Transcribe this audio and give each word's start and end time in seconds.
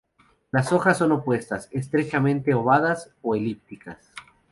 Las 0.49 0.73
hojas 0.73 0.97
son 0.97 1.11
opuestas, 1.11 1.69
estrechamente 1.71 2.55
ovadas 2.55 3.13
o 3.21 3.35
elípticas. 3.35 4.11